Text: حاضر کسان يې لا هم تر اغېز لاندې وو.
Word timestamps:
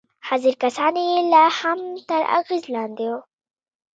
حاضر 0.27 0.53
کسان 0.63 0.93
يې 1.07 1.17
لا 1.33 1.45
هم 1.59 1.79
تر 2.07 2.21
اغېز 2.37 2.63
لاندې 2.75 3.05
وو. 3.11 3.19